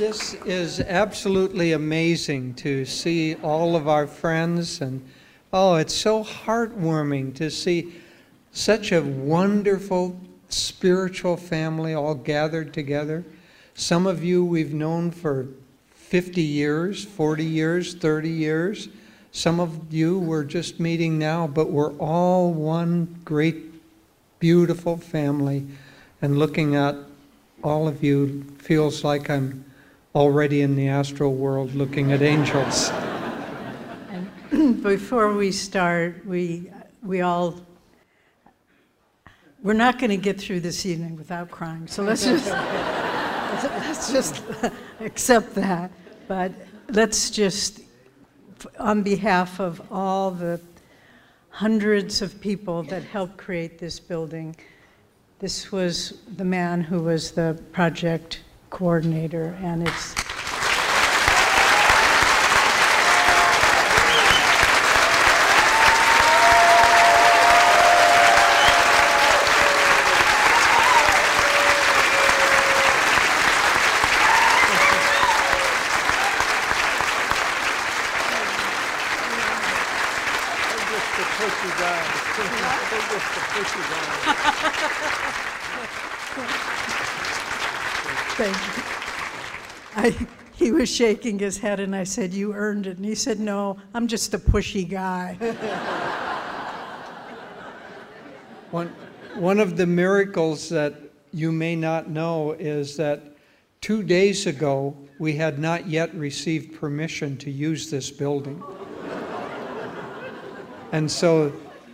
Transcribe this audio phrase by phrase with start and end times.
[0.00, 5.06] This is absolutely amazing to see all of our friends, and
[5.52, 7.92] oh, it's so heartwarming to see
[8.50, 13.26] such a wonderful spiritual family all gathered together.
[13.74, 15.48] Some of you we've known for
[15.90, 18.88] 50 years, 40 years, 30 years.
[19.32, 23.66] Some of you we're just meeting now, but we're all one great,
[24.38, 25.66] beautiful family.
[26.22, 26.96] And looking at
[27.62, 29.66] all of you feels like I'm
[30.14, 32.90] already in the astral world looking at angels.
[34.50, 36.70] And before we start, we,
[37.02, 37.60] we all,
[39.62, 41.86] we're not going to get through this evening without crying.
[41.86, 44.42] So let's just, let's just
[45.00, 45.92] accept that.
[46.26, 46.52] But
[46.88, 47.80] let's just,
[48.78, 50.60] on behalf of all the
[51.50, 54.56] hundreds of people that helped create this building,
[55.38, 58.40] this was the man who was the project
[58.70, 60.29] coordinator, and it's.
[88.42, 88.82] Thank you.
[89.96, 90.16] I,
[90.54, 92.96] he was shaking his head, and I said, You earned it.
[92.96, 95.36] And he said, No, I'm just a pushy guy.
[98.70, 98.86] One,
[99.34, 100.94] one of the miracles that
[101.34, 103.20] you may not know is that
[103.82, 108.62] two days ago, we had not yet received permission to use this building.
[110.92, 111.52] and so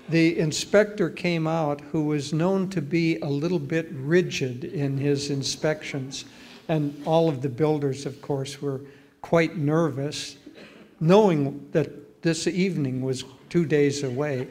[0.08, 5.30] the inspector came out who was known to be a little bit rigid in his
[5.30, 6.24] inspections.
[6.68, 8.82] And all of the builders, of course, were
[9.20, 10.36] quite nervous,
[11.00, 14.48] knowing that this evening was two days away.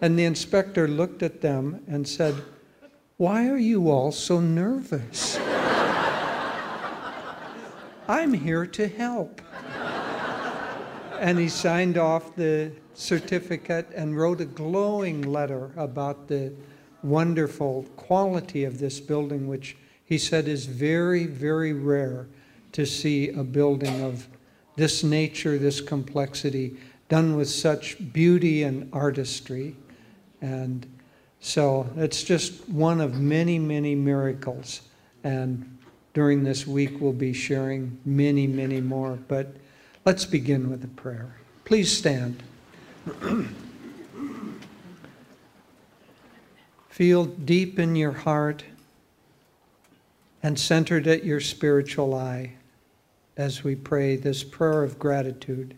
[0.00, 2.34] And the inspector looked at them and said,
[3.18, 5.38] Why are you all so nervous?
[8.08, 9.40] I'm here to help.
[11.20, 16.52] And he signed off the certificate and wrote a glowing letter about the
[17.02, 22.26] wonderful quality of this building, which he said is very, very rare
[22.72, 24.26] to see a building of
[24.76, 26.76] this nature, this complexity,
[27.08, 29.76] done with such beauty and artistry.
[30.40, 30.86] And
[31.40, 34.82] so it's just one of many, many miracles.
[35.24, 35.78] And
[36.14, 39.18] during this week, we'll be sharing many, many more.
[39.28, 39.54] But
[40.04, 41.36] let's begin with a prayer.
[41.64, 42.42] Please stand.
[46.88, 48.64] Feel deep in your heart
[50.42, 52.52] and centered at your spiritual eye
[53.36, 55.76] as we pray this prayer of gratitude.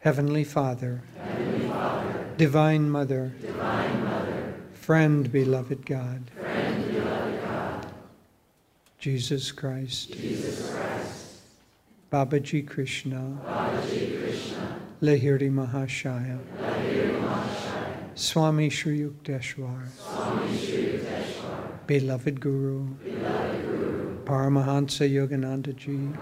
[0.00, 7.86] Heavenly Father, Heavenly Father Divine Mother, Divine Mother, friend, beloved God, friend, beloved God,
[8.98, 11.40] Jesus Christ, Jesus Christ,
[12.10, 14.21] Babaji Krishna, Babaji Krishna,
[15.02, 16.38] Lahiri Mahashaya,
[18.14, 19.88] Swami Sri Yukteswar,
[21.88, 26.12] beloved Guru, beloved Guru, Paramahansa Yogananda Ji,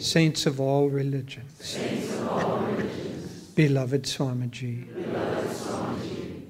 [0.00, 1.78] saints of all religions,
[3.54, 4.88] beloved Swamiji,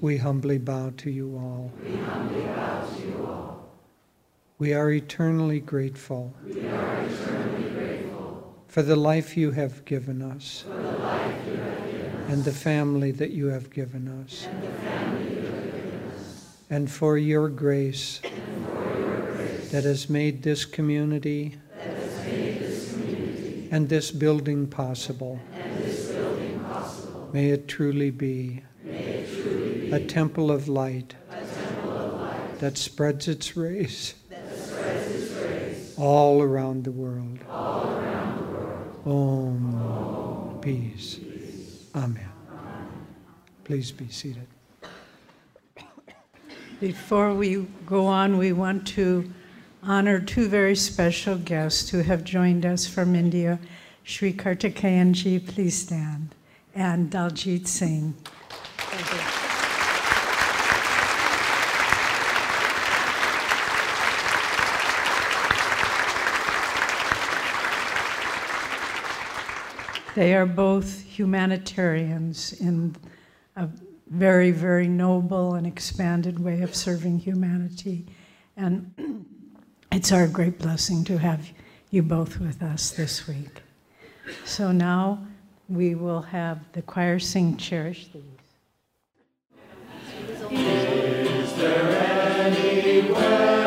[0.01, 1.71] we humbly bow to you all.
[1.85, 3.69] we humbly bow to you all.
[4.57, 6.33] We are eternally grateful.
[6.43, 7.50] We are eternally
[8.71, 13.47] for the life you have given us have given us and the family that you
[13.47, 14.47] have given us,
[16.69, 22.59] and for your grace for your grace that has made this community that has made
[22.59, 25.37] this community and this building possible.
[25.77, 27.29] this building possible.
[27.33, 32.59] May it truly be May it truly be a temple of light temple of light
[32.59, 34.13] that spreads its rays
[34.55, 37.39] spreads its rays all around the world.
[39.05, 39.57] World.
[40.55, 40.59] Om.
[40.61, 41.19] Peace.
[41.95, 42.29] Amen.
[43.63, 44.47] Please be seated.
[46.79, 49.31] Before we go on, we want to
[49.83, 53.59] honor two very special guests who have joined us from India.
[54.03, 56.33] Sri Kartikeyanji, please stand,
[56.73, 58.15] and Daljit Singh.
[70.15, 72.95] They are both humanitarians in
[73.55, 73.69] a
[74.07, 78.05] very, very noble and expanded way of serving humanity.
[78.57, 78.93] And
[79.91, 81.49] It's our great blessing to have
[81.89, 83.61] you both with us this week.
[84.45, 85.27] So now
[85.67, 88.23] we will have the choir sing Cherish These.
[90.49, 93.60] Is there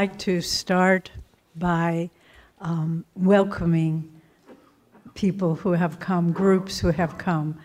[0.00, 1.08] like to start
[1.54, 2.10] by
[2.60, 4.10] um, welcoming
[5.14, 7.56] people who have come, groups who have come,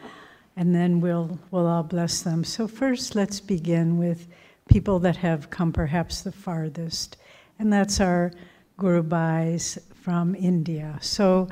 [0.56, 2.44] and then we'll, we'll all bless them.
[2.44, 4.28] So, first, let's begin with
[4.70, 7.18] people that have come perhaps the farthest,
[7.58, 8.32] and that's our
[8.78, 11.00] Gurubais from India.
[11.02, 11.48] So,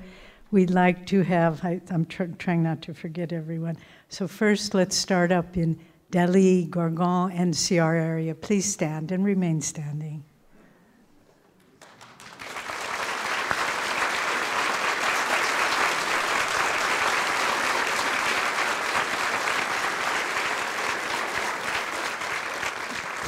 [0.52, 3.78] we'd like to have, I, am tr- trying not to forget everyone.
[4.10, 5.80] So, first, let's start up in
[6.12, 8.36] Delhi, Gurgaon, and NCR area.
[8.36, 10.24] Please stand and remain standing.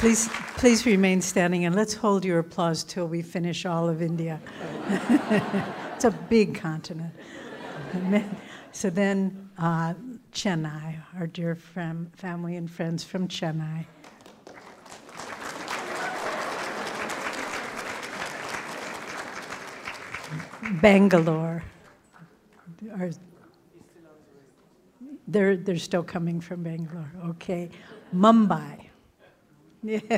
[0.00, 4.40] Please, please remain standing and let's hold your applause till we finish all of India.
[5.94, 7.12] it's a big continent.
[8.72, 9.92] So then, uh,
[10.32, 13.84] Chennai, our dear fam- family and friends from Chennai.
[20.80, 21.62] Bangalore.
[25.28, 27.12] They're, they're still coming from Bangalore.
[27.32, 27.68] Okay.
[28.14, 28.89] Mumbai.
[29.82, 30.00] Yeah.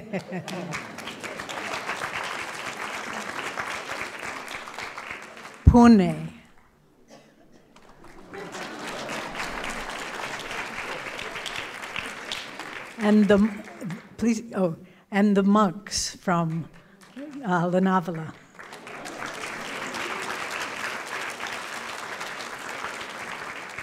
[5.64, 6.28] Pune.
[12.98, 13.50] And the,
[14.16, 14.76] please, oh,
[15.10, 16.68] and the monks from
[17.44, 17.70] uh.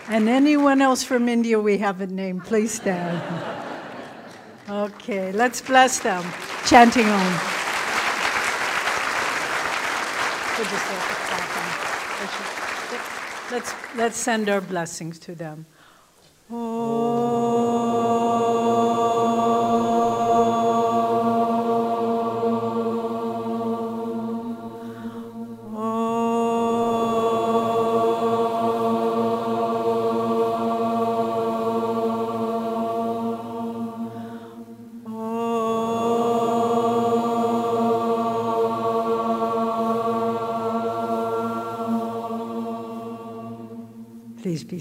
[0.07, 3.55] And anyone else from India we haven't named, please stand.
[4.69, 6.23] Okay, let's bless them,
[6.67, 7.33] chanting on.
[13.49, 15.65] Let's, let's send our blessings to them.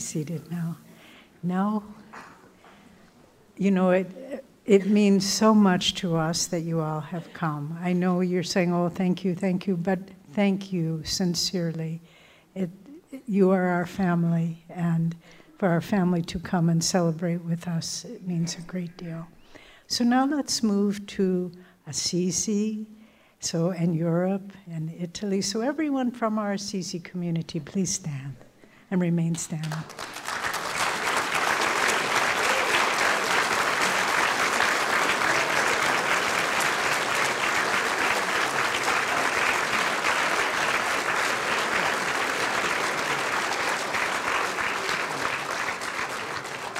[0.09, 0.77] Seated now.
[1.43, 1.83] Now,
[3.57, 7.79] you know, it, it means so much to us that you all have come.
[7.83, 9.99] I know you're saying, oh, thank you, thank you, but
[10.33, 12.01] thank you sincerely.
[12.55, 12.71] It,
[13.27, 15.15] you are our family, and
[15.59, 19.27] for our family to come and celebrate with us, it means a great deal.
[19.89, 21.53] So now let's move to
[21.87, 22.87] Assisi,
[23.41, 25.41] so and Europe and Italy.
[25.41, 28.28] So everyone from our Assisi community, please stand
[28.91, 29.73] and remain standing.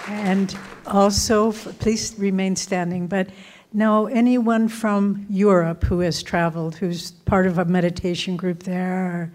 [0.09, 3.29] And also, please remain standing, but
[3.73, 9.33] now anyone from Europe who has traveled, who's part of a meditation group there,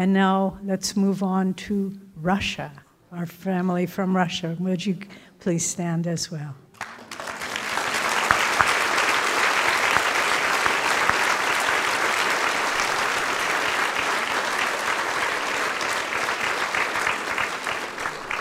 [0.00, 2.72] and now let's move on to Russia,
[3.12, 4.56] our family from Russia.
[4.58, 4.96] Would you
[5.40, 6.54] please stand as well?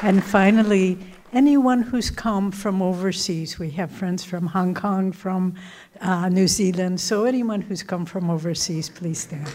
[0.01, 0.97] And finally,
[1.33, 5.55] anyone who's come from overseas, we have friends from Hong Kong, from
[5.99, 9.53] uh, New Zealand, so anyone who's come from overseas, please stand.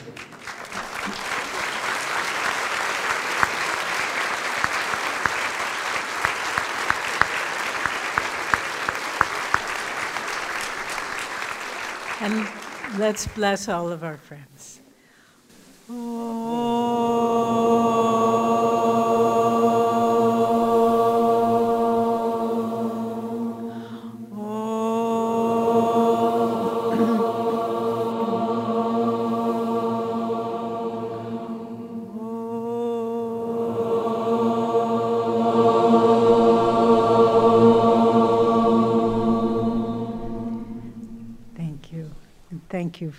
[12.25, 12.49] And
[12.99, 14.81] let's bless all of our friends.
[15.87, 16.84] Thank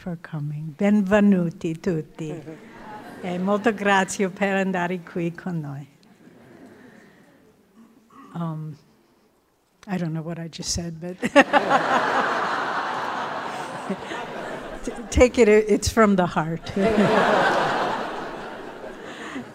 [0.06, 0.76] for coming.
[0.78, 2.40] Benvenuti tutti.
[3.22, 5.88] E molto grazie per andare qui con noi.
[8.36, 8.78] Um,
[9.88, 11.18] I don't know what I just said, but
[15.10, 16.72] take it, it's from the heart.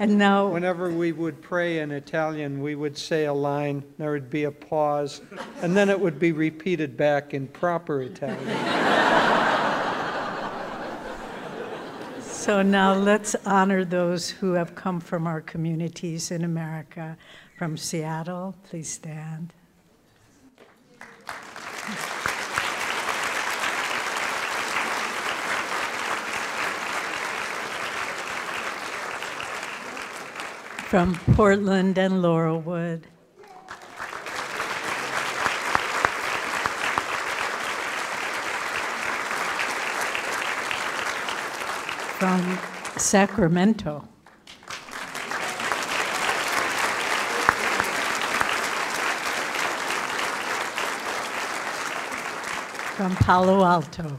[0.00, 4.28] and now, Whenever we would pray in Italian, we would say a line, there would
[4.28, 5.21] be a pause,
[5.62, 9.39] and then it would be repeated back in proper Italian.
[12.50, 17.16] So now let's honor those who have come from our communities in America.
[17.57, 19.52] From Seattle, please stand.
[30.88, 33.02] From Portland and Laurelwood.
[42.21, 42.59] From
[42.99, 44.07] Sacramento.
[52.95, 54.19] From Palo Alto.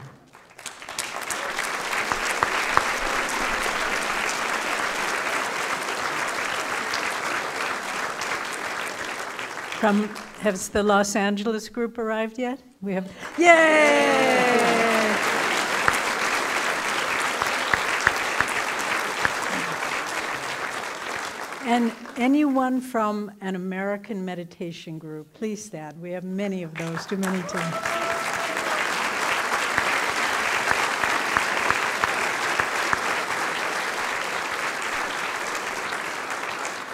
[9.78, 10.08] From,
[10.40, 12.60] has the Los Angeles group arrived yet?
[12.80, 14.51] We have, yay!
[21.72, 25.98] And anyone from an American meditation group, please stand.
[26.02, 27.58] We have many of those, too many to.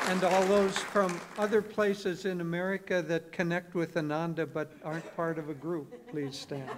[0.06, 5.40] And all those from other places in America that connect with Ananda but aren't part
[5.40, 6.70] of a group, please stand.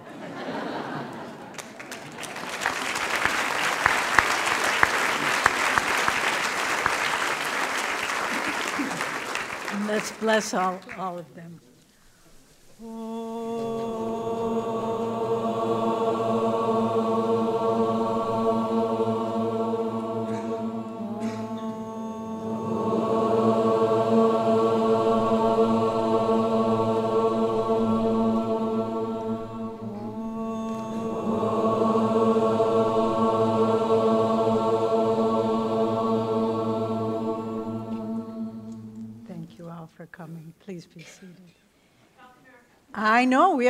[9.81, 11.59] And let's bless all, all of them.
[12.79, 13.80] Thank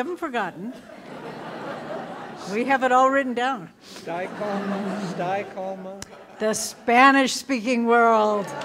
[0.01, 0.73] haven't forgotten.
[2.51, 3.69] We have it all written down.
[3.85, 4.25] Stai
[5.53, 5.99] calma.
[6.39, 8.47] The Spanish speaking world.
[8.47, 8.55] Please,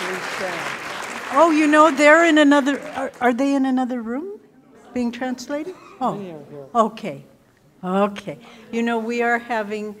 [0.00, 0.78] please stand.
[1.34, 4.40] Oh, you know, they're in another, are, are they in another room
[4.92, 5.76] being translated?
[6.00, 6.66] Oh, Many are here.
[6.74, 7.24] okay,
[7.84, 8.36] okay.
[8.72, 9.94] You know, we are having,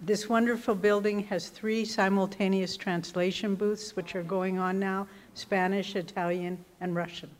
[0.00, 6.64] this wonderful building has three simultaneous translation booths, which are going on now Spanish, Italian,
[6.80, 7.30] and Russian.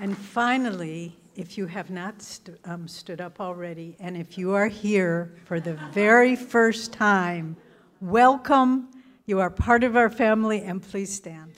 [0.00, 4.66] And finally, if you have not st- um, stood up already, and if you are
[4.66, 7.56] here for the very first time,
[8.00, 8.88] welcome.
[9.26, 11.52] You are part of our family, and please stand.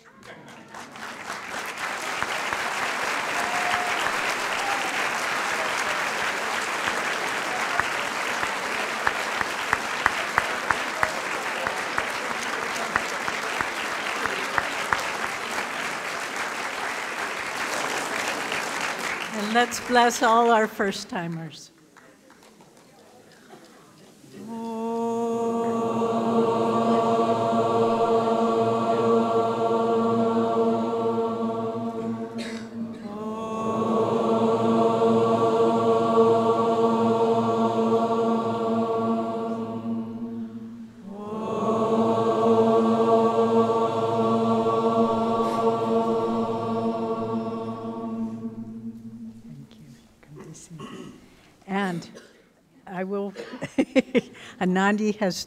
[19.55, 21.71] Let's bless all our first timers.
[54.75, 55.47] Anandi has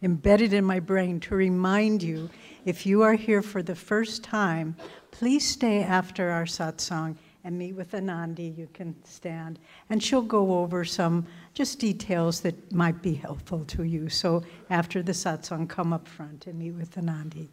[0.00, 2.30] embedded in my brain to remind you
[2.64, 4.76] if you are here for the first time,
[5.10, 8.56] please stay after our satsang and meet with Anandi.
[8.56, 9.58] You can stand,
[9.90, 14.08] and she'll go over some just details that might be helpful to you.
[14.08, 17.48] So after the satsang, come up front and meet with Anandi.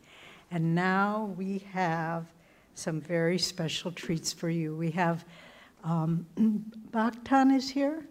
[0.51, 2.27] And now we have
[2.75, 4.75] some very special treats for you.
[4.75, 5.25] We have
[5.83, 6.27] um,
[6.91, 8.05] Bhaktan is here.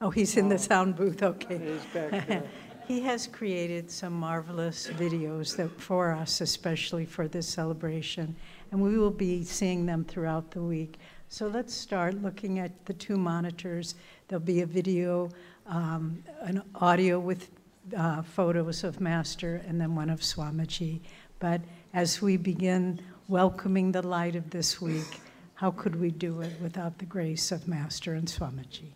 [0.00, 1.22] Oh, he's in the sound booth.
[1.22, 1.58] Okay.
[1.58, 2.42] He's back there.
[2.86, 8.36] He has created some marvelous videos that for us, especially for this celebration,
[8.70, 11.00] and we will be seeing them throughout the week.
[11.28, 13.96] So let's start looking at the two monitors.
[14.28, 15.30] There'll be a video,
[15.66, 17.50] um, an audio with
[17.96, 21.00] uh, photos of Master, and then one of Swamiji.
[21.40, 21.62] But
[21.92, 25.20] as we begin welcoming the light of this week,
[25.54, 28.92] how could we do it without the grace of Master and Swamiji?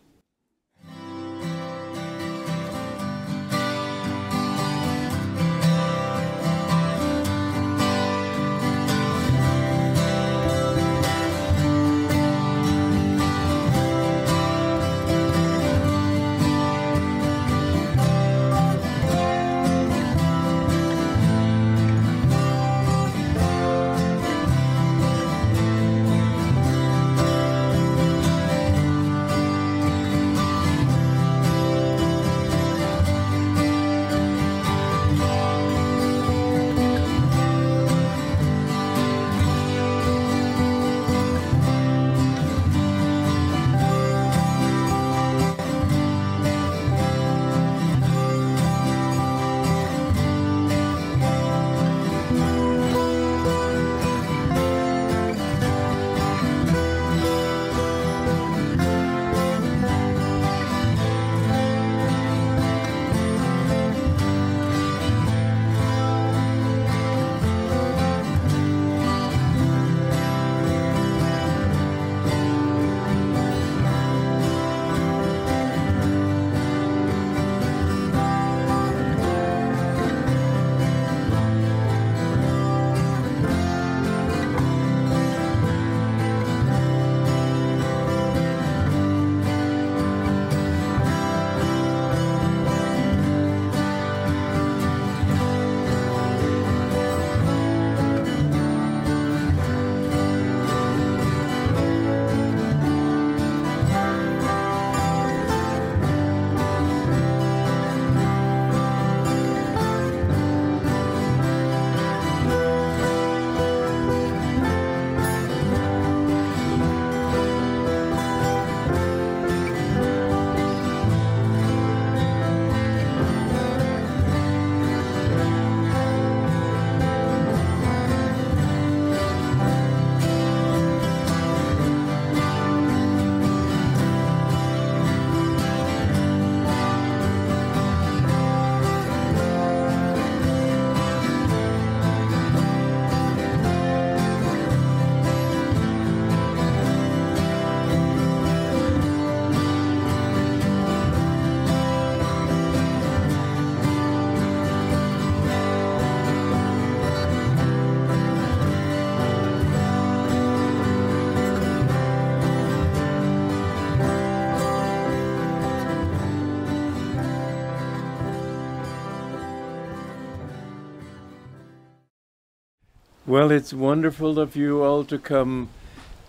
[173.31, 175.69] Well, it's wonderful of you all to come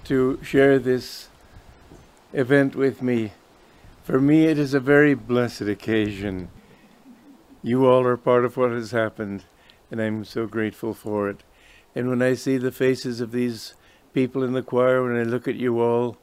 [0.03, 1.29] to share this
[2.31, 3.31] event with me.
[4.03, 6.49] For me, it is a very blessed occasion.
[7.63, 9.45] You all are part of what has happened,
[9.89, 11.41] and I'm so grateful for it.
[11.95, 13.73] And when I see the faces of these
[14.13, 16.17] people in the choir, when I look at you all,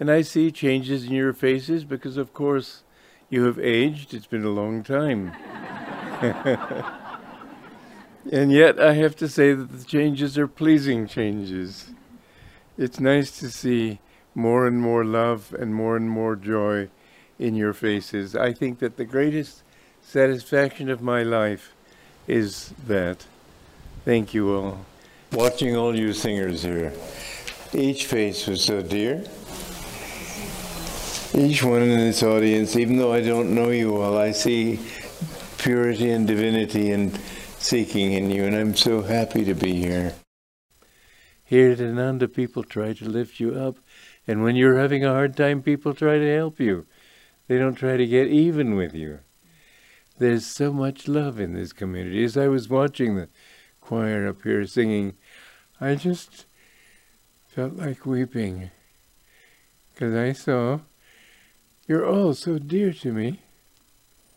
[0.00, 2.82] and I see changes in your faces, because of course
[3.30, 5.30] you have aged, it's been a long time.
[8.32, 11.90] And yet, I have to say that the changes are pleasing changes.
[12.76, 14.00] It's nice to see
[14.34, 16.88] more and more love and more and more joy
[17.38, 18.34] in your faces.
[18.34, 19.62] I think that the greatest
[20.02, 21.72] satisfaction of my life
[22.26, 23.26] is that.
[24.04, 24.84] Thank you all.
[25.32, 26.92] Watching all you singers here,
[27.72, 29.24] each face was so dear.
[31.34, 34.80] Each one in this audience, even though I don't know you all, I see
[35.58, 37.18] purity and divinity and
[37.66, 40.14] seeking in you, and I'm so happy to be here.
[41.44, 43.78] Here at Ananda, people try to lift you up.
[44.24, 46.86] And when you're having a hard time, people try to help you.
[47.48, 49.18] They don't try to get even with you.
[50.16, 52.22] There's so much love in this community.
[52.22, 53.28] As I was watching the
[53.80, 55.14] choir up here singing,
[55.80, 56.46] I just
[57.48, 58.70] felt like weeping
[59.92, 60.80] because I saw
[61.88, 63.40] you're all so dear to me.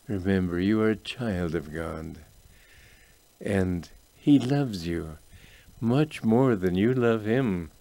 [0.07, 2.17] Remember, you are a child of God,
[3.41, 5.17] and He loves you
[5.81, 7.71] much more than you love Him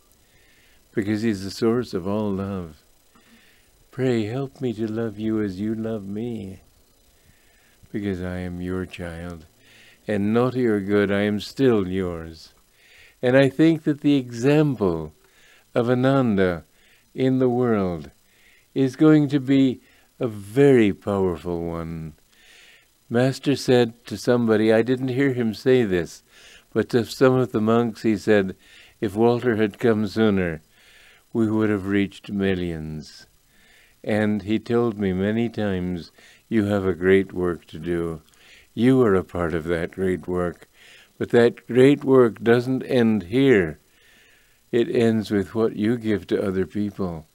[0.92, 2.82] because He's the source of all love.
[3.90, 6.60] Pray, help me to love you as you love me,
[7.90, 9.46] because I am your child,
[10.06, 12.54] and naughty or good, I am still yours.
[13.20, 15.12] And I think that the example
[15.74, 16.64] of Ananda
[17.14, 18.12] in the world
[18.74, 19.80] is going to be
[20.20, 22.14] a very powerful one.
[23.10, 26.22] Master said to somebody, I didn't hear him say this,
[26.74, 28.54] but to some of the monks he said,
[29.00, 30.60] if Walter had come sooner,
[31.32, 33.26] we would have reached millions.
[34.04, 36.12] And he told me many times,
[36.48, 38.22] You have a great work to do.
[38.74, 40.68] You are a part of that great work.
[41.16, 43.78] But that great work doesn't end here.
[44.70, 47.26] It ends with what you give to other people.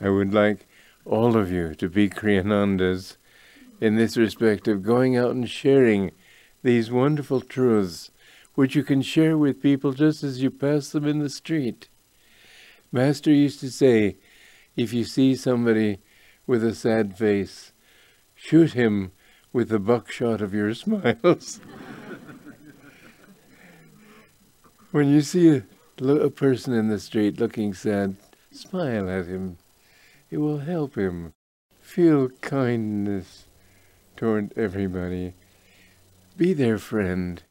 [0.00, 0.66] I would like
[1.04, 3.16] all of you to be Kriyanandas
[3.80, 6.10] in this respect of going out and sharing
[6.62, 8.10] these wonderful truths,
[8.54, 11.88] which you can share with people just as you pass them in the street.
[12.90, 14.16] Master used to say,
[14.76, 15.98] if you see somebody
[16.46, 17.72] with a sad face,
[18.34, 19.12] shoot him
[19.52, 21.60] with the buckshot of your smiles.
[24.90, 28.16] when you see a, a person in the street looking sad,
[28.50, 29.58] smile at him.
[30.30, 31.32] It will help him
[31.80, 33.45] feel kindness
[34.16, 35.34] toward everybody.
[36.36, 37.42] Be their friend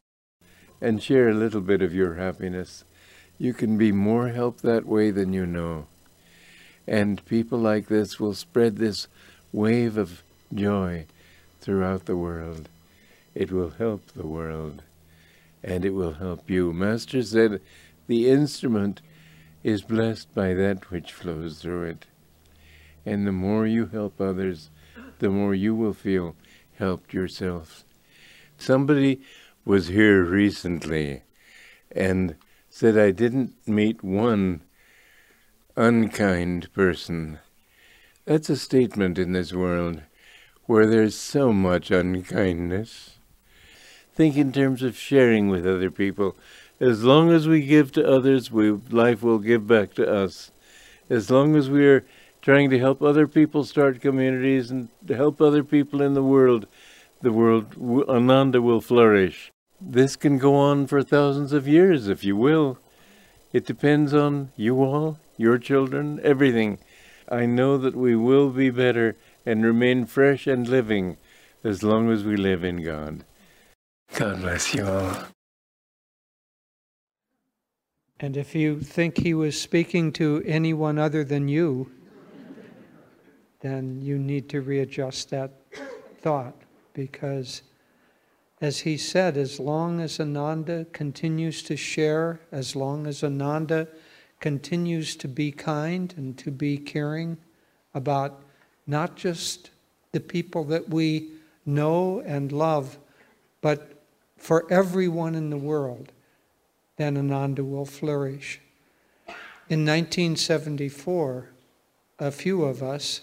[0.82, 2.84] and share a little bit of your happiness.
[3.38, 5.88] You can be more help that way than you know.
[6.88, 9.08] And people like this will spread this
[9.52, 10.24] wave of
[10.54, 11.06] joy
[11.62, 12.70] throughout the world.
[13.34, 14.84] It will help the world
[15.64, 16.72] and it will help you.
[16.72, 17.60] Master said
[18.08, 19.02] the instrument
[19.64, 22.06] is blessed by that which flows through it.
[23.04, 24.70] And the more you help others,
[25.20, 26.36] the more you will feel
[26.78, 27.84] helped yourself.
[28.58, 29.22] Somebody
[29.66, 31.24] was here recently
[31.92, 32.36] and
[32.70, 34.62] said I didn't meet one
[35.76, 37.40] unkind person.
[38.26, 40.02] That's a statement in this world
[40.66, 43.18] where there's so much unkindness.
[44.14, 46.36] Think in terms of sharing with other people.
[46.80, 50.52] As long as we give to others, we, life will give back to us.
[51.10, 52.06] As long as we are
[52.46, 56.68] trying to help other people start communities and to help other people in the world,
[57.24, 57.74] the world,
[58.08, 59.52] Ananda will flourish.
[59.82, 62.78] This can go on for thousands of years, if you will.
[63.52, 66.78] It depends on you all, your children, everything.
[67.28, 71.18] I know that we will be better and remain fresh and living
[71.64, 73.24] as long as we live in God.
[74.14, 75.18] God bless you all.
[78.20, 81.90] And if you think he was speaking to anyone other than you,
[83.66, 85.52] then you need to readjust that
[86.22, 86.56] thought
[86.94, 87.64] because,
[88.62, 93.88] as he said, as long as Ananda continues to share, as long as Ananda
[94.40, 97.38] continues to be kind and to be caring
[97.96, 98.42] about
[98.86, 99.72] not just
[100.12, 101.32] the people that we
[101.66, 103.00] know and love,
[103.62, 104.04] but
[104.38, 106.12] for everyone in the world,
[106.98, 108.62] then Ananda will flourish.
[109.70, 111.50] In 1974,
[112.20, 113.22] a few of us,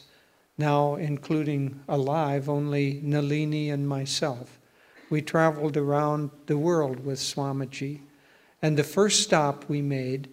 [0.58, 4.58] now including alive, only Nalini and myself,
[5.10, 8.00] we traveled around the world with Swamiji.
[8.62, 10.28] And the first stop we made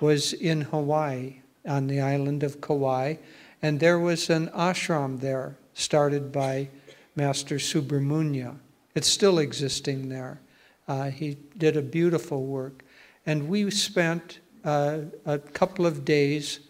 [0.00, 3.16] was in Hawaii, on the island of Kauai,
[3.60, 6.68] and there was an ashram there started by
[7.14, 8.56] Master Subramuniya.
[8.94, 10.40] It's still existing there.
[10.88, 12.84] Uh, he did a beautiful work.
[13.26, 16.60] And we spent uh, a couple of days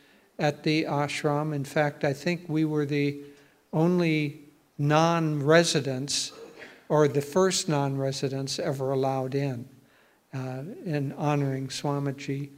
[0.43, 1.55] at the ashram.
[1.55, 3.23] In fact, I think we were the
[3.73, 4.41] only
[4.77, 6.33] non residents
[6.89, 9.69] or the first non residents ever allowed in,
[10.35, 12.51] uh, in honoring Swamiji.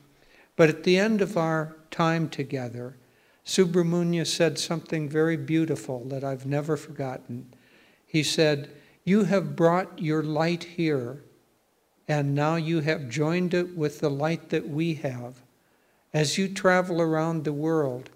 [0.56, 2.96] But at the end of our time together,
[3.44, 7.52] Subramuniya said something very beautiful that I've never forgotten.
[8.06, 8.70] He said,
[9.04, 11.22] You have brought your light here,
[12.08, 15.43] and now you have joined it with the light that we have.
[16.14, 18.08] As you travel around the world,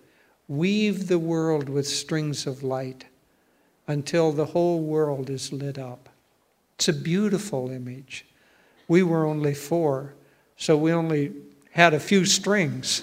[0.46, 3.06] weave the world with strings of light
[3.88, 6.08] until the whole world is lit up.
[6.76, 8.24] It's a beautiful image.
[8.86, 10.14] We were only four,
[10.56, 11.32] so we only
[11.72, 13.02] had a few strings.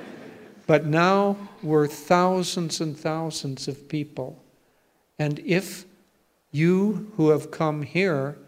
[0.68, 4.40] but now we're thousands and thousands of people.
[5.18, 5.86] And if
[6.52, 8.38] you who have come here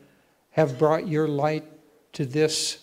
[0.51, 1.65] have brought your light
[2.13, 2.82] to this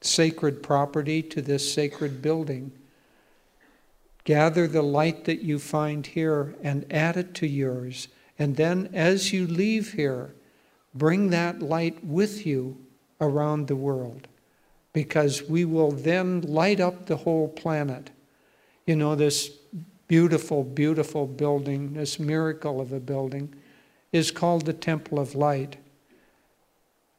[0.00, 2.72] sacred property, to this sacred building,
[4.24, 8.08] gather the light that you find here and add it to yours.
[8.38, 10.34] And then as you leave here,
[10.94, 12.76] bring that light with you
[13.20, 14.28] around the world
[14.92, 18.10] because we will then light up the whole planet.
[18.86, 19.48] You know, this
[20.08, 23.54] beautiful, beautiful building, this miracle of a building,
[24.12, 25.76] is called the Temple of Light.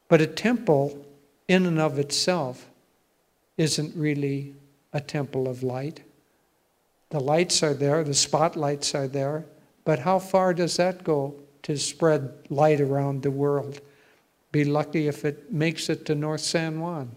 [0.08, 1.06] But a temple,
[1.46, 2.69] in and of itself,
[3.60, 4.54] isn't really
[4.94, 6.02] a temple of light.
[7.10, 9.44] The lights are there, the spotlights are there,
[9.84, 13.82] but how far does that go to spread light around the world?
[14.50, 17.10] Be lucky if it makes it to North San Juan,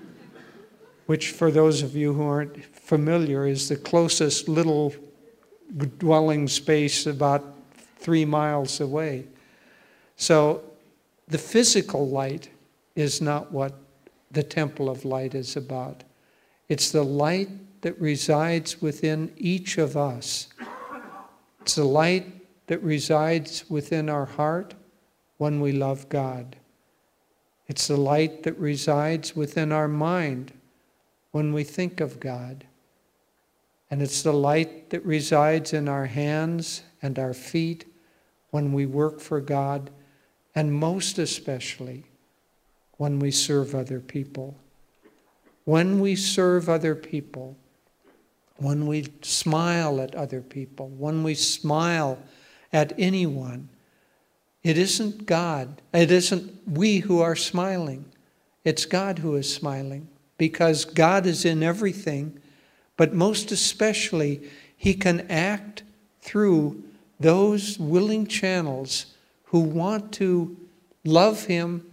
[1.06, 4.94] which, for those of you who aren't familiar, is the closest little
[5.98, 7.54] dwelling space about
[7.96, 9.26] three miles away.
[10.16, 10.62] So
[11.26, 12.50] the physical light
[12.94, 13.72] is not what
[14.30, 16.04] the temple of light is about.
[16.68, 17.48] It's the light
[17.82, 20.48] that resides within each of us.
[21.62, 22.26] It's the light
[22.66, 24.74] that resides within our heart
[25.38, 26.56] when we love God.
[27.66, 30.52] It's the light that resides within our mind
[31.30, 32.64] when we think of God.
[33.90, 37.84] And it's the light that resides in our hands and our feet
[38.50, 39.90] when we work for God,
[40.54, 42.04] and most especially
[42.98, 44.54] when we serve other people.
[45.64, 47.56] When we serve other people,
[48.56, 52.18] when we smile at other people, when we smile
[52.72, 53.68] at anyone,
[54.62, 58.04] it isn't God, it isn't we who are smiling,
[58.64, 62.40] it's God who is smiling because God is in everything,
[62.96, 64.42] but most especially,
[64.76, 65.84] He can act
[66.20, 66.82] through
[67.20, 70.56] those willing channels who want to
[71.04, 71.87] love Him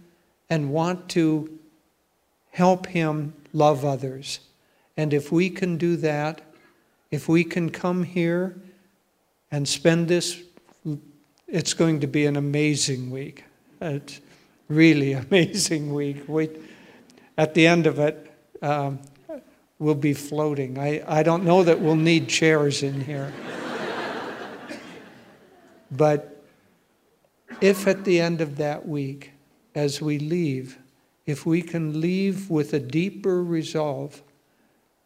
[0.48, 1.58] and want to
[2.50, 4.40] help Him love others.
[4.96, 6.40] And if we can do that,
[7.10, 8.56] if we can come here
[9.50, 10.42] and spend this,
[11.46, 13.44] it's going to be an amazing week.
[13.80, 14.20] It's
[14.68, 16.28] really amazing week.
[16.28, 16.50] We,
[17.36, 18.32] at the end of it,
[18.62, 19.00] um,
[19.78, 20.78] we'll be floating.
[20.78, 23.32] I, I don't know that we'll need chairs in here.
[25.90, 26.42] but
[27.60, 29.32] if at the end of that week,
[29.76, 30.78] as we leave,
[31.26, 34.22] if we can leave with a deeper resolve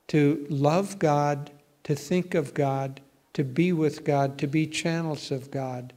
[0.06, 1.50] to love God,
[1.83, 3.00] to think of God,
[3.33, 5.92] to be with God, to be channels of God,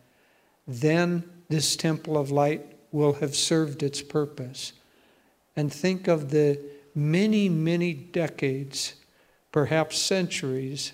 [0.68, 4.74] then this temple of light will have served its purpose.
[5.56, 6.60] And think of the
[6.96, 8.96] many, many decades,
[9.52, 10.94] perhaps centuries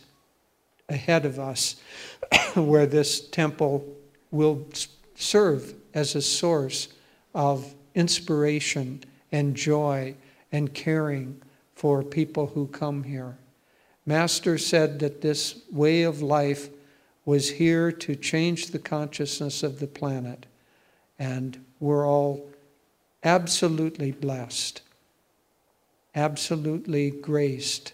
[0.89, 1.77] ahead of us,
[2.55, 3.85] where this temple
[4.31, 4.67] will
[5.15, 6.89] serve as a source
[7.33, 10.15] of inspiration and joy
[10.51, 11.41] and caring
[11.75, 13.37] for people who come here.
[14.05, 16.69] Master said that this way of life
[17.25, 20.45] was here to change the consciousness of the planet,
[21.19, 22.49] and we're all
[23.23, 24.81] absolutely blessed
[26.15, 27.93] absolutely graced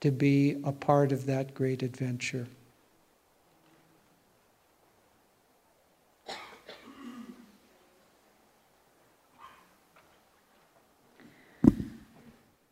[0.00, 2.46] to be a part of that great adventure.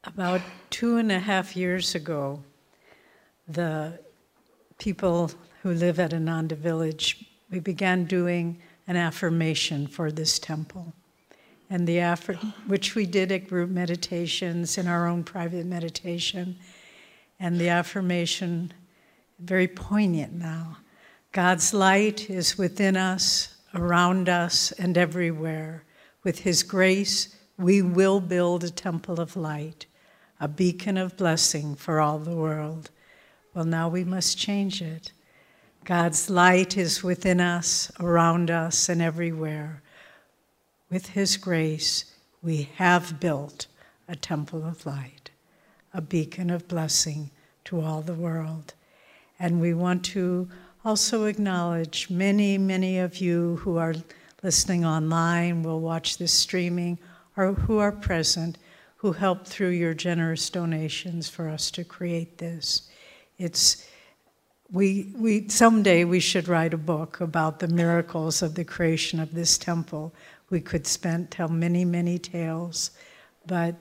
[0.07, 2.43] About two and a half years ago,
[3.49, 3.99] the
[4.79, 5.31] people
[5.63, 10.93] who live at Ananda Village, we began doing an affirmation for this temple
[11.71, 12.37] and the effort,
[12.67, 16.57] which we did at group meditations in our own private meditation,
[17.41, 18.73] and the affirmation,
[19.39, 20.77] very poignant now.
[21.33, 25.83] God's light is within us, around us, and everywhere.
[26.23, 29.87] With His grace, we will build a temple of light,
[30.41, 32.91] a beacon of blessing for all the world.
[33.55, 35.13] Well, now we must change it.
[35.85, 39.83] God's light is within us, around us, and everywhere
[40.95, 42.05] with His grace,
[42.41, 43.67] we have built
[44.07, 45.31] a temple of light,
[45.93, 47.33] a beacon of blessing
[47.65, 48.75] to all the world.
[49.41, 50.49] And we want to
[50.85, 53.97] also acknowledge many, many of you who are
[54.45, 56.97] listening online, will watch this streaming,
[57.37, 58.57] or who are present,
[59.05, 62.89] who helped through your generous donations for us to create this.
[63.37, 63.87] It's
[64.73, 69.35] we, we someday we should write a book about the miracles of the creation of
[69.35, 70.15] this temple
[70.49, 72.93] we could spend tell many, many tales,
[73.47, 73.75] but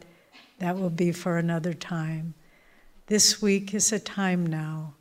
[0.59, 2.33] that will be for another time.
[3.07, 4.93] This week is a time now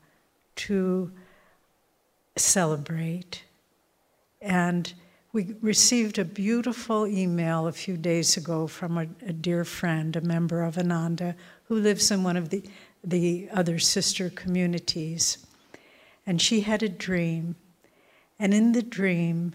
[0.55, 1.11] to
[2.37, 3.43] celebrate.
[4.41, 4.93] And
[5.33, 10.21] we received a beautiful email a few days ago from a, a, dear friend, a
[10.21, 12.63] member of Ananda, who lives in one of the,
[13.03, 15.47] the other sister communities.
[16.27, 17.57] And she had a dream.
[18.39, 19.55] And in the dream,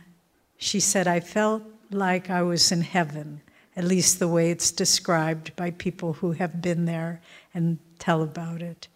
[0.57, 1.61] she said, I felt
[1.91, 3.41] like I was in heaven,
[3.75, 7.21] at least the way it's described by people who have been there
[7.53, 8.87] and tell about it.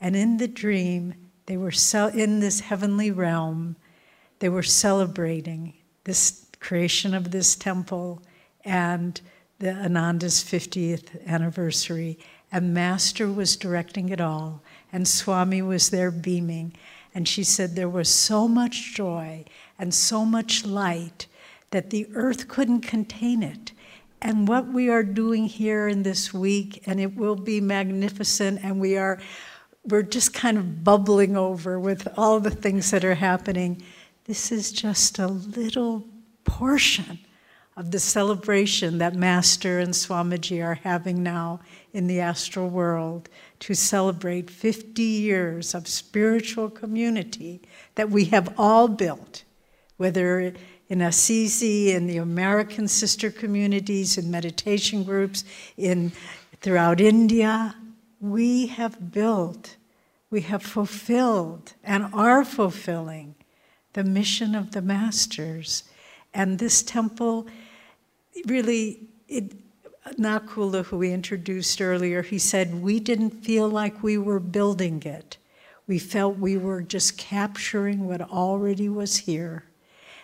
[0.00, 1.14] And in the dream,
[1.46, 1.72] they were
[2.14, 3.74] in this heavenly realm,
[4.38, 5.74] they were celebrating
[6.06, 8.22] this creation of this temple
[8.64, 9.20] and
[9.58, 12.18] the Ananda's 50th anniversary.
[12.50, 16.74] And Master was directing it all, and Swami was there beaming.
[17.14, 19.44] And she said there was so much joy
[19.78, 21.26] and so much light
[21.70, 23.72] that the earth couldn't contain it.
[24.22, 28.80] And what we are doing here in this week, and it will be magnificent, and
[28.80, 29.18] we are
[29.84, 33.82] we're just kind of bubbling over with all the things that are happening.
[34.26, 36.04] This is just a little
[36.42, 37.20] portion
[37.76, 41.60] of the celebration that Master and Swamiji are having now
[41.92, 43.28] in the astral world
[43.60, 47.62] to celebrate 50 years of spiritual community
[47.94, 49.44] that we have all built,
[49.96, 50.52] whether
[50.88, 55.44] in Assisi, in the American sister communities, in meditation groups,
[55.76, 56.10] in
[56.60, 57.76] throughout India,
[58.20, 59.76] we have built,
[60.30, 63.35] we have fulfilled, and are fulfilling
[63.96, 65.82] the mission of the masters.
[66.34, 67.48] And this temple
[68.44, 69.54] really, it,
[70.18, 75.38] Nakula, who we introduced earlier, he said, We didn't feel like we were building it.
[75.86, 79.64] We felt we were just capturing what already was here.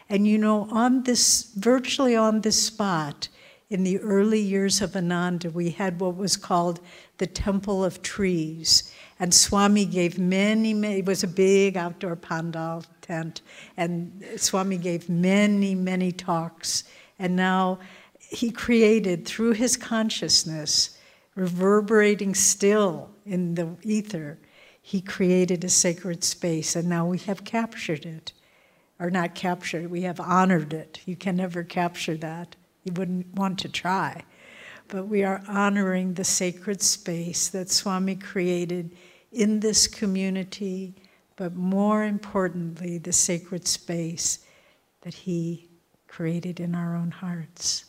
[0.07, 3.29] And you know, on this, virtually on this spot,
[3.71, 6.79] in the early years of Ananda, we had what was called
[7.17, 8.93] the Temple of Trees.
[9.19, 13.43] And Swami gave many, many, it was a big outdoor pandal tent,
[13.77, 16.85] and Swami gave many, many talks.
[17.19, 17.81] And now
[18.19, 20.99] he created, through his consciousness,
[21.35, 24.39] reverberating still in the ether,
[24.81, 28.33] he created a sacred space, and now we have captured it.
[28.99, 31.01] Or not captured, we have honored it.
[31.07, 32.57] You can never capture that.
[32.85, 34.23] You wouldn't want to try.
[34.89, 38.97] But we are honoring the sacred space that Swami created
[39.33, 40.95] in this community,
[41.43, 44.47] but more importantly, the sacred space
[45.01, 45.69] that he
[46.07, 47.87] created in our own hearts.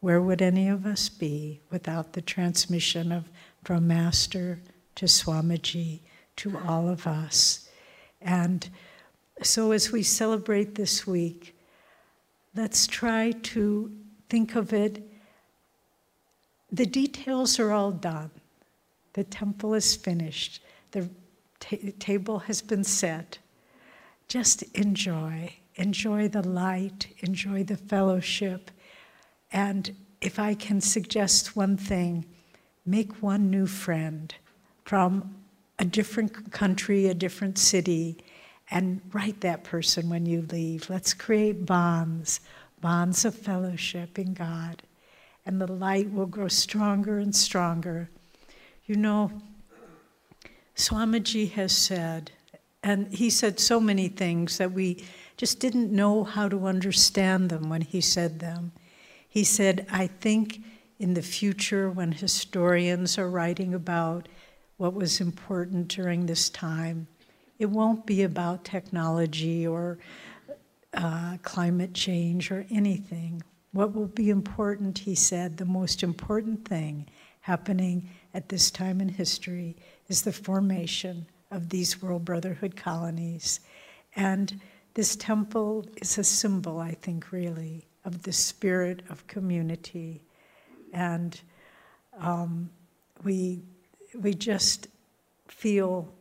[0.00, 3.30] Where would any of us be without the transmission of
[3.62, 4.58] from Master
[4.96, 6.00] to Swamiji
[6.34, 7.68] to all of us?
[8.20, 8.68] And
[9.40, 11.56] so, as we celebrate this week,
[12.56, 13.96] let's try to
[14.28, 15.00] think of it.
[16.72, 18.32] The details are all done.
[19.12, 20.60] The temple is finished.
[20.90, 21.08] The
[21.60, 23.38] ta- table has been set.
[24.28, 25.54] Just enjoy.
[25.76, 27.06] Enjoy the light.
[27.20, 28.70] Enjoy the fellowship.
[29.52, 32.26] And if I can suggest one thing,
[32.84, 34.34] make one new friend
[34.84, 35.36] from
[35.78, 38.18] a different country, a different city,
[38.70, 40.90] and write that person when you leave.
[40.90, 42.40] Let's create bonds
[42.80, 44.82] bonds of fellowship in God,
[45.44, 48.08] and the light will grow stronger and stronger.
[48.86, 49.30] You know,
[50.80, 52.32] Swamiji has said,
[52.82, 55.04] and he said so many things that we
[55.36, 58.72] just didn't know how to understand them when he said them.
[59.28, 60.62] He said, I think
[60.98, 64.26] in the future, when historians are writing about
[64.78, 67.06] what was important during this time,
[67.58, 69.98] it won't be about technology or
[70.94, 73.42] uh, climate change or anything.
[73.72, 77.06] What will be important, he said, the most important thing
[77.42, 79.76] happening at this time in history
[80.10, 83.60] is the formation of these World Brotherhood colonies.
[84.16, 84.60] And
[84.94, 90.20] this temple is a symbol, I think, really, of the spirit of community.
[90.92, 91.40] And
[92.18, 92.70] um,
[93.22, 93.62] we,
[94.20, 94.88] we just
[95.46, 96.12] feel,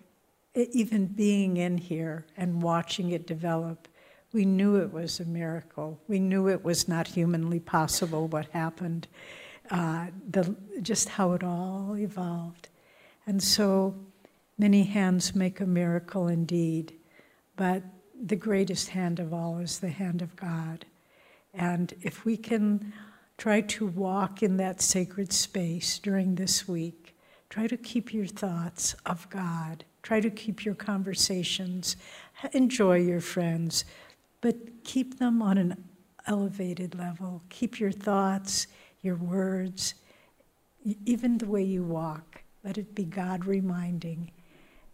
[0.53, 3.87] even being in here and watching it develop,
[4.33, 5.99] we knew it was a miracle.
[6.07, 9.07] We knew it was not humanly possible what happened,
[9.71, 12.69] uh, the, just how it all evolved.
[13.29, 13.93] And so
[14.57, 16.93] many hands make a miracle indeed,
[17.55, 17.83] but
[18.19, 20.87] the greatest hand of all is the hand of God.
[21.53, 22.91] And if we can
[23.37, 27.15] try to walk in that sacred space during this week,
[27.51, 31.97] try to keep your thoughts of God, try to keep your conversations,
[32.51, 33.85] enjoy your friends
[34.41, 35.83] but keep them on an
[36.25, 37.43] elevated level.
[37.49, 38.65] Keep your thoughts,
[39.01, 39.93] your words,
[41.05, 44.31] even the way you walk, let it be God reminding.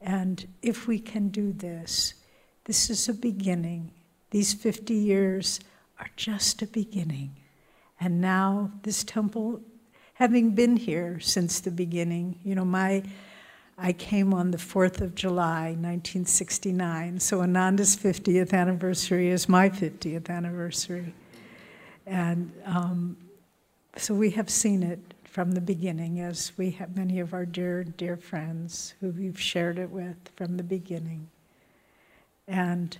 [0.01, 2.13] And if we can do this,
[2.65, 3.91] this is a beginning.
[4.31, 5.59] These 50 years
[5.99, 7.35] are just a beginning.
[7.99, 9.61] And now, this temple,
[10.15, 13.03] having been here since the beginning, you know, my.
[13.77, 17.19] I came on the 4th of July, 1969.
[17.19, 21.13] So Ananda's 50th anniversary is my 50th anniversary.
[22.05, 23.17] And um,
[23.97, 27.83] so we have seen it from the beginning, as we have many of our dear,
[27.83, 31.27] dear friends who we've shared it with from the beginning.
[32.47, 32.97] And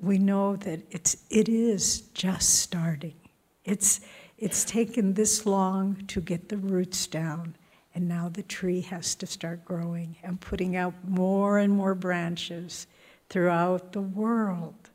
[0.00, 3.16] we know that it's, it is just starting.
[3.64, 4.02] It's,
[4.38, 7.56] it's taken this long to get the roots down,
[7.92, 12.86] and now the tree has to start growing and putting out more and more branches
[13.30, 14.90] throughout the world.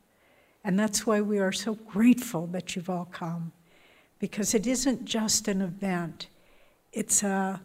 [0.64, 3.52] And that's why we are so grateful that you've all come,
[4.18, 6.28] because it isn't just an event,
[6.98, 7.60] it's a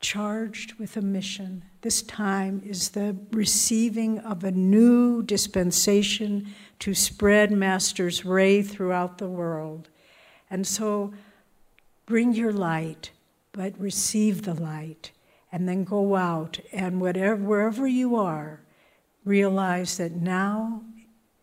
[0.00, 1.62] charged with a mission.
[1.82, 6.48] This time is the receiving of a new dispensation
[6.80, 9.88] to spread Master's ray throughout the world.
[10.50, 11.12] And so
[12.06, 13.12] bring your light,
[13.52, 15.12] but receive the light,
[15.52, 18.62] and then go out and whatever, wherever you are,
[19.24, 20.82] realize that now,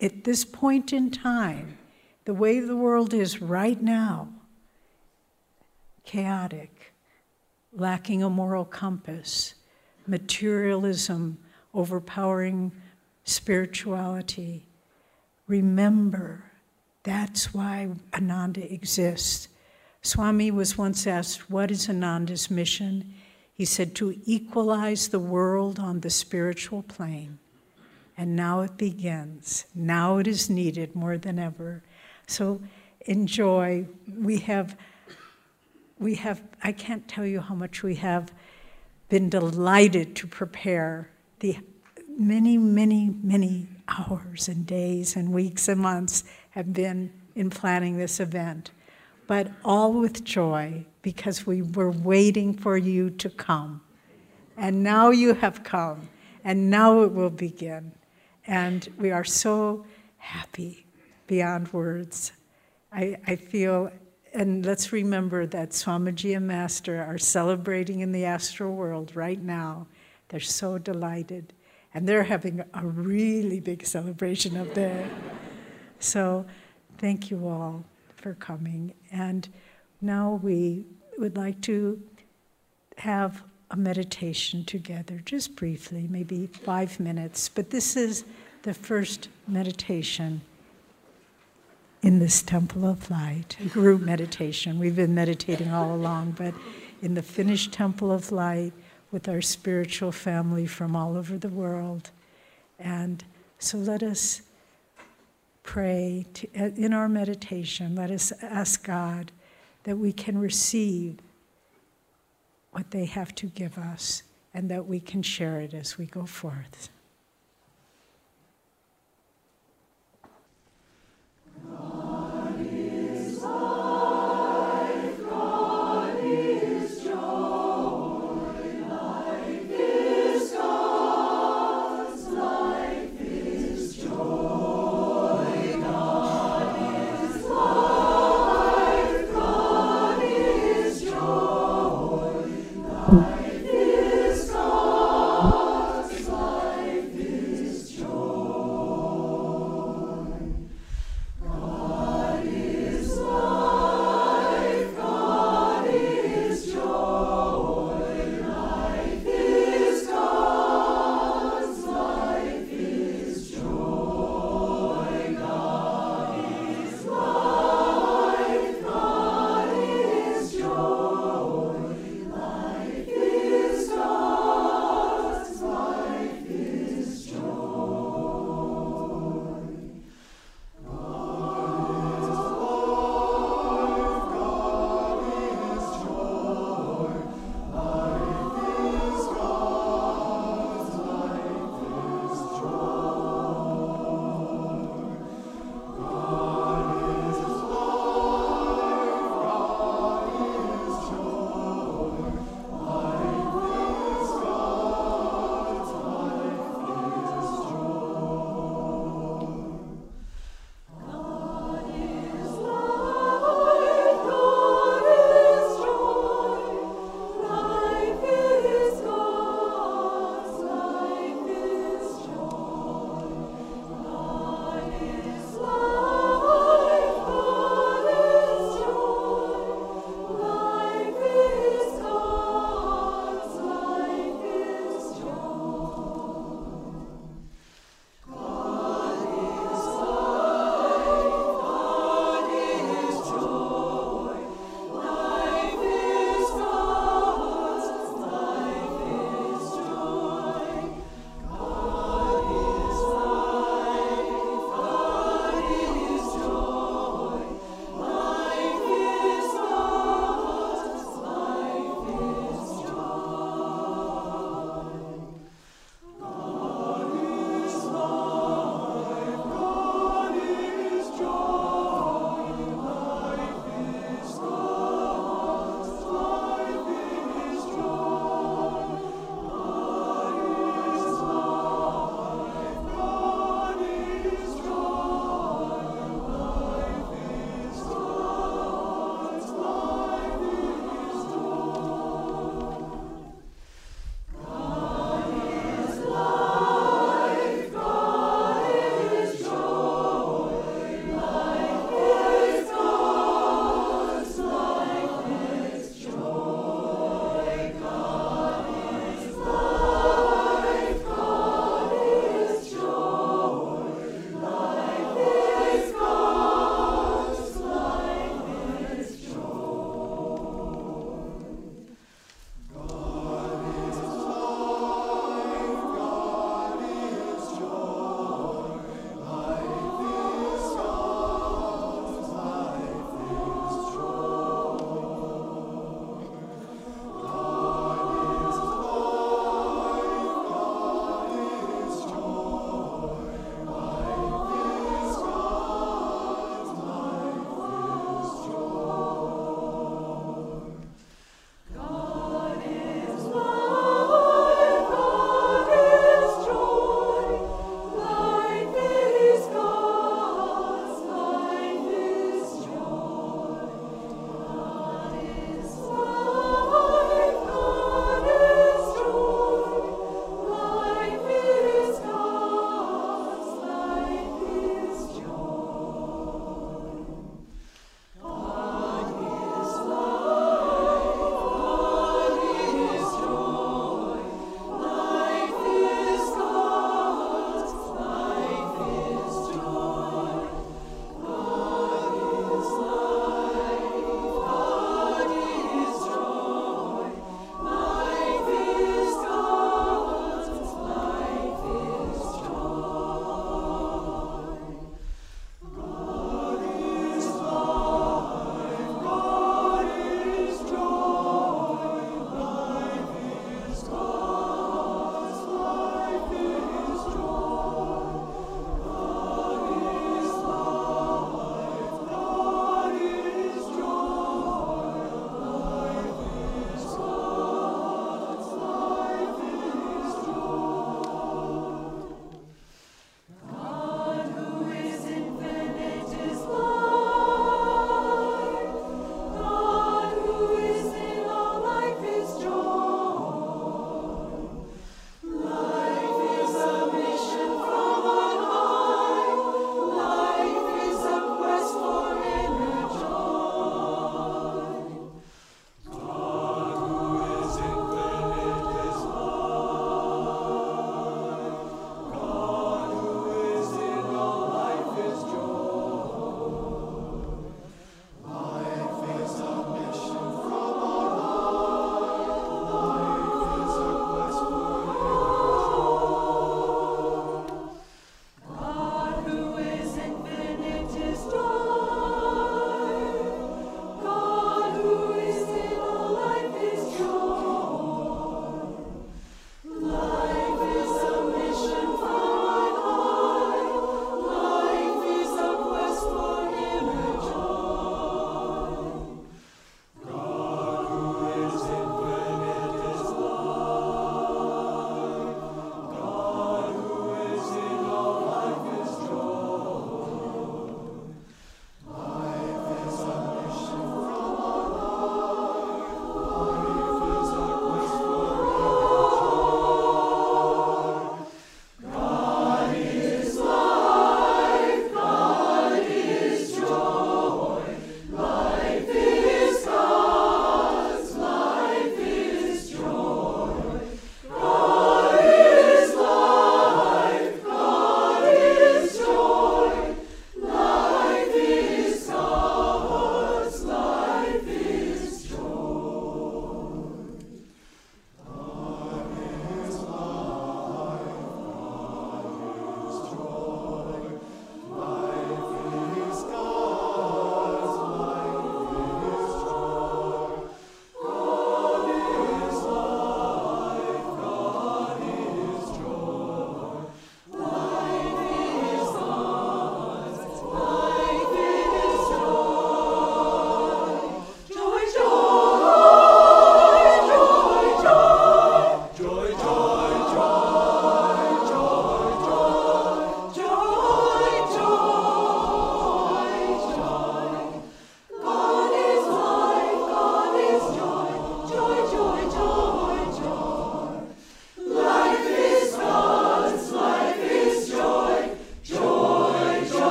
[0.00, 1.78] at this point in time,
[2.26, 4.28] the way the world is right now,
[6.04, 6.92] chaotic,
[7.72, 9.54] lacking a moral compass,
[10.06, 11.38] materialism
[11.74, 12.72] overpowering
[13.24, 14.66] spirituality.
[15.46, 16.44] Remember,
[17.02, 19.48] that's why Ananda exists.
[20.02, 23.14] Swami was once asked, What is Ananda's mission?
[23.54, 27.38] He said, To equalize the world on the spiritual plane.
[28.16, 29.64] And now it begins.
[29.74, 31.82] Now it is needed more than ever.
[32.26, 32.60] So
[33.06, 33.86] enjoy.
[34.18, 34.76] We have
[36.02, 38.32] we have, I can't tell you how much we have
[39.08, 41.56] been delighted to prepare the
[42.18, 48.20] many, many, many hours and days and weeks and months have been in planning this
[48.20, 48.70] event,
[49.26, 53.80] but all with joy because we were waiting for you to come.
[54.56, 56.08] And now you have come,
[56.44, 57.92] and now it will begin.
[58.46, 59.86] And we are so
[60.18, 60.86] happy
[61.26, 62.32] beyond words.
[62.92, 63.90] I, I feel
[64.34, 69.86] and let's remember that Swamiji and Master are celebrating in the astral world right now.
[70.28, 71.52] They're so delighted.
[71.94, 75.08] And they're having a really big celebration up there.
[75.98, 76.46] so
[76.96, 77.84] thank you all
[78.16, 78.94] for coming.
[79.10, 79.46] And
[80.00, 80.86] now we
[81.18, 82.02] would like to
[82.96, 87.50] have a meditation together, just briefly, maybe five minutes.
[87.50, 88.24] But this is
[88.62, 90.40] the first meditation
[92.02, 94.78] in this temple of light, group meditation.
[94.78, 96.52] We've been meditating all along, but
[97.00, 98.72] in the finished temple of light
[99.12, 102.10] with our spiritual family from all over the world.
[102.78, 103.22] And
[103.58, 104.42] so let us
[105.62, 109.30] pray to, uh, in our meditation, let us ask God
[109.84, 111.18] that we can receive
[112.72, 114.22] what they have to give us
[114.54, 116.88] and that we can share it as we go forth.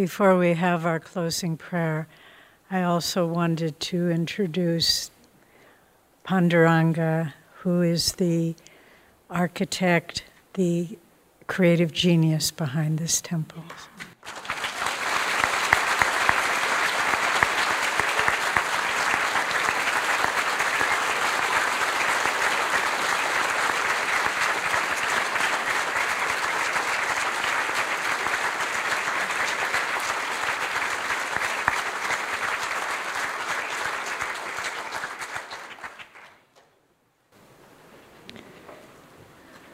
[0.00, 2.08] Before we have our closing prayer,
[2.70, 5.10] I also wanted to introduce
[6.26, 8.54] Panduranga, who is the
[9.28, 10.24] architect,
[10.54, 10.96] the
[11.48, 13.59] creative genius behind this temple.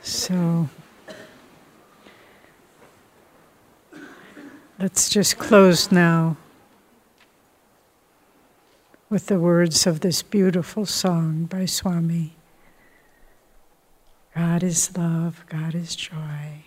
[0.07, 0.68] So
[4.78, 6.36] let's just close now
[9.11, 12.36] with the words of this beautiful song by Swami.
[14.32, 16.62] God is love, God is joy.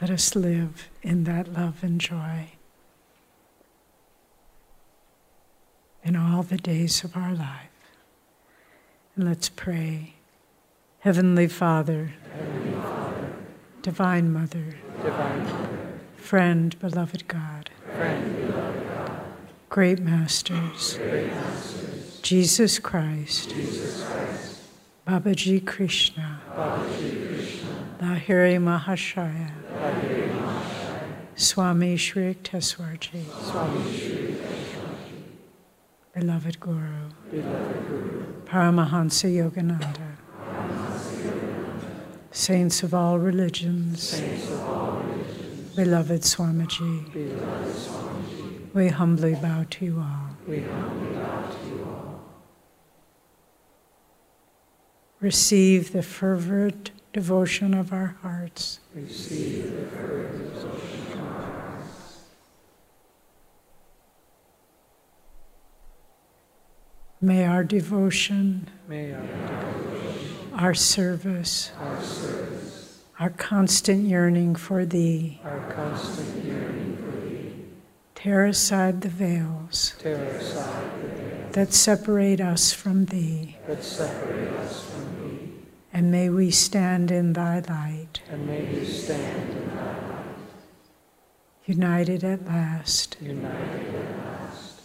[0.00, 2.48] Let us live in that love and joy
[6.02, 7.73] in all the days of our life.
[9.16, 10.14] And let's pray.
[11.00, 13.32] Heavenly Father, Heavenly Father,
[13.82, 19.20] Divine Mother, Divine Mother, friend, beloved God, friend, beloved God,
[19.68, 24.62] great masters, great masters, Jesus Christ, Jesus Christ,
[25.06, 34.33] Babaji Krishna, Babaji Krishna, Lahiri Mahashaya, Lahiri Mahashaya, Swami Shri Yukteswarji, Swami Shri
[36.14, 40.12] beloved Guru, beloved Guru, Paramahansa Yogananda,
[42.30, 49.64] saints of all religions, saints of all religions, beloved Swamiji, beloved Swamiji, we humbly bow
[49.70, 50.36] to you all.
[50.46, 52.20] we humbly bow to you all.
[55.20, 58.80] Receive the fervent devotion of our hearts.
[58.94, 62.18] Receive the fervent devotion from our hearts.
[67.24, 75.40] May our devotion, May our devotion, our service, our service, our constant yearning for Thee
[75.42, 77.64] our constant yearning for Thee,
[78.14, 84.52] tear aside the veils tear aside the veil that separate us from Thee, that separate
[84.58, 85.52] us from Thee,
[85.94, 90.36] and may we stand in Thy light, and may we stand in Thy light,
[91.64, 94.82] united at last united at last,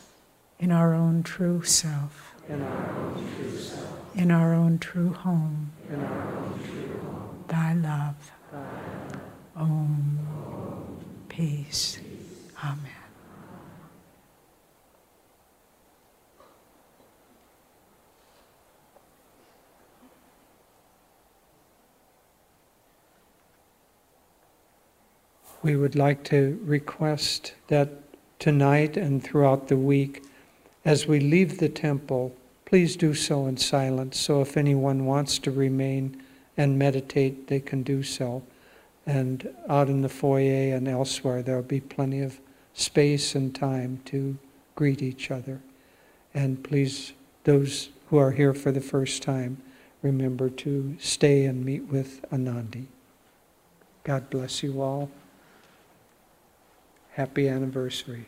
[0.57, 5.71] in our own true self, in our own true self, in our own true home,
[5.89, 8.31] in our own true home, Thy love.
[8.51, 10.19] Thy Om.
[11.27, 11.99] Peace.
[12.63, 12.79] Amen.
[25.61, 27.89] We would like to request that
[28.39, 30.23] tonight and throughout the week,
[30.85, 32.33] as we leave the temple,
[32.69, 34.19] please do so in silence.
[34.19, 36.21] So if anyone wants to remain
[36.55, 38.43] and meditate, they can do so.
[39.07, 42.39] And out in the foyer and elsewhere, there'll be plenty of
[42.75, 44.37] space and time to
[44.75, 45.61] greet each other.
[46.35, 47.13] And please,
[47.43, 49.63] those who are here for the first time,
[50.03, 52.85] remember to stay and meet with Anandi.
[54.03, 55.09] God bless you all.
[57.13, 58.27] Happy anniversary.